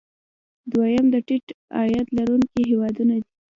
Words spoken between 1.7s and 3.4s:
عاید لرونکي هیوادونه دي.